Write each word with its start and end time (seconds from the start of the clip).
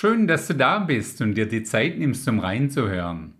Schön, 0.00 0.26
dass 0.26 0.46
du 0.46 0.54
da 0.54 0.78
bist 0.78 1.20
und 1.20 1.34
dir 1.34 1.44
die 1.44 1.62
Zeit 1.62 1.98
nimmst, 1.98 2.26
um 2.26 2.38
reinzuhören. 2.38 3.34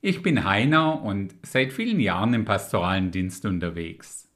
Ich 0.00 0.22
bin 0.22 0.44
Heiner 0.44 1.00
und 1.00 1.36
seit 1.44 1.72
vielen 1.72 2.00
Jahren 2.00 2.34
im 2.34 2.44
pastoralen 2.44 3.12
Dienst 3.12 3.44
unterwegs. 3.44 4.28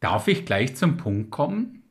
Darf 0.00 0.26
ich 0.26 0.44
gleich 0.44 0.74
zum 0.74 0.96
Punkt 0.96 1.30
kommen? 1.30 1.84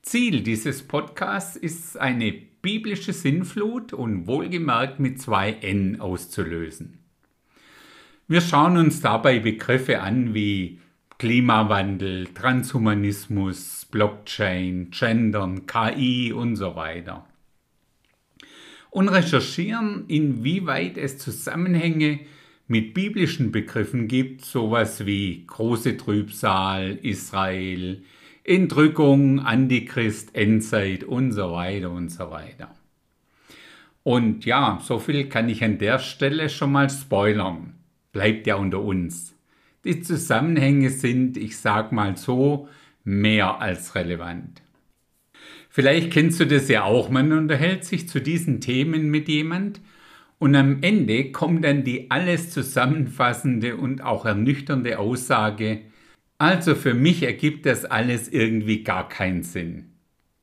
Ziel 0.00 0.42
dieses 0.42 0.88
Podcasts 0.88 1.56
ist 1.56 1.98
eine 1.98 2.32
biblische 2.32 3.12
Sinnflut 3.12 3.92
und 3.92 4.28
wohlgemerkt 4.28 4.98
mit 4.98 5.20
zwei 5.20 5.52
N 5.52 6.00
auszulösen. 6.00 7.00
Wir 8.28 8.40
schauen 8.40 8.78
uns 8.78 9.02
dabei 9.02 9.40
Begriffe 9.40 10.00
an 10.00 10.32
wie 10.32 10.80
Klimawandel, 11.20 12.28
Transhumanismus, 12.28 13.84
Blockchain, 13.90 14.90
Gendern, 14.90 15.66
KI 15.66 16.32
und 16.32 16.56
so 16.56 16.76
weiter. 16.76 17.26
Und 18.88 19.10
recherchieren, 19.10 20.06
inwieweit 20.08 20.96
es 20.96 21.18
Zusammenhänge 21.18 22.20
mit 22.68 22.94
biblischen 22.94 23.52
Begriffen 23.52 24.08
gibt, 24.08 24.46
sowas 24.46 25.04
wie 25.04 25.44
große 25.46 25.98
Trübsal, 25.98 26.98
Israel, 27.02 28.02
Entrückung, 28.42 29.40
Antichrist, 29.40 30.34
Endzeit 30.34 31.04
und 31.04 31.32
so 31.32 31.52
weiter 31.52 31.90
und 31.90 32.08
so 32.08 32.30
weiter. 32.30 32.74
Und 34.04 34.46
ja, 34.46 34.80
so 34.82 34.98
viel 34.98 35.28
kann 35.28 35.50
ich 35.50 35.62
an 35.62 35.76
der 35.76 35.98
Stelle 35.98 36.48
schon 36.48 36.72
mal 36.72 36.88
spoilern. 36.88 37.74
Bleibt 38.10 38.46
ja 38.46 38.54
unter 38.56 38.80
uns. 38.80 39.34
Die 39.84 40.02
Zusammenhänge 40.02 40.90
sind, 40.90 41.36
ich 41.36 41.56
sag 41.56 41.90
mal 41.92 42.16
so, 42.16 42.68
mehr 43.04 43.60
als 43.60 43.94
relevant. 43.94 44.62
Vielleicht 45.70 46.12
kennst 46.12 46.38
du 46.40 46.46
das 46.46 46.68
ja 46.68 46.84
auch, 46.84 47.08
man 47.08 47.32
unterhält 47.32 47.84
sich 47.84 48.08
zu 48.08 48.20
diesen 48.20 48.60
Themen 48.60 49.08
mit 49.08 49.28
jemand 49.28 49.80
und 50.38 50.54
am 50.54 50.82
Ende 50.82 51.32
kommt 51.32 51.64
dann 51.64 51.84
die 51.84 52.10
alles 52.10 52.50
zusammenfassende 52.50 53.76
und 53.76 54.02
auch 54.02 54.26
ernüchternde 54.26 54.98
Aussage, 54.98 55.82
also 56.38 56.74
für 56.74 56.94
mich 56.94 57.22
ergibt 57.22 57.66
das 57.66 57.84
alles 57.84 58.28
irgendwie 58.28 58.82
gar 58.82 59.08
keinen 59.08 59.42
Sinn. 59.42 59.92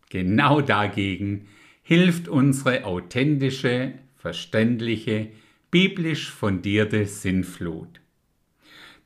Genau 0.10 0.62
dagegen 0.62 1.48
hilft 1.84 2.28
unsere 2.28 2.86
authentische, 2.86 3.94
verständliche, 4.16 5.30
biblisch 5.72 6.32
fundierte 6.32 7.06
Sinnflut. 7.06 8.00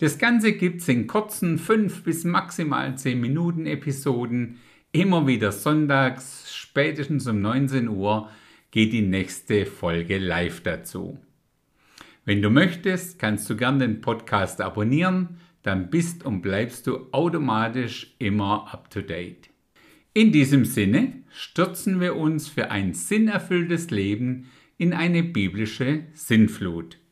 Das 0.01 0.17
Ganze 0.17 0.53
gibt's 0.53 0.87
in 0.87 1.05
kurzen 1.05 1.59
5 1.59 2.01
bis 2.01 2.23
maximal 2.23 2.97
10 2.97 3.21
Minuten 3.21 3.67
Episoden. 3.67 4.57
Immer 4.91 5.27
wieder 5.27 5.51
sonntags, 5.51 6.51
spätestens 6.51 7.27
um 7.27 7.39
19 7.39 7.87
Uhr 7.87 8.27
geht 8.71 8.93
die 8.93 9.03
nächste 9.03 9.67
Folge 9.67 10.17
live 10.17 10.61
dazu. 10.61 11.19
Wenn 12.25 12.41
du 12.41 12.49
möchtest, 12.49 13.19
kannst 13.19 13.47
du 13.47 13.55
gern 13.55 13.77
den 13.77 14.01
Podcast 14.01 14.59
abonnieren, 14.59 15.37
dann 15.61 15.91
bist 15.91 16.25
und 16.25 16.41
bleibst 16.41 16.87
du 16.87 17.07
automatisch 17.11 18.15
immer 18.17 18.73
up 18.73 18.89
to 18.89 19.01
date. 19.01 19.51
In 20.15 20.31
diesem 20.31 20.65
Sinne 20.65 21.13
stürzen 21.29 22.01
wir 22.01 22.15
uns 22.15 22.47
für 22.47 22.71
ein 22.71 22.95
sinnerfülltes 22.95 23.91
Leben 23.91 24.49
in 24.79 24.93
eine 24.93 25.21
biblische 25.21 26.05
Sinnflut. 26.15 27.01